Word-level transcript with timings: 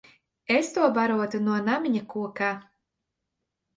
Es 0.53 0.69
to 0.77 0.87
barotu 0.95 1.43
no 1.49 1.59
namiņa 1.67 2.03
kokā. 2.15 2.51